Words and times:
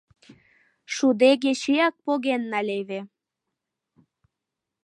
Шудегечеак 0.93 1.93
поген 2.05 2.41
налеве. 2.51 2.99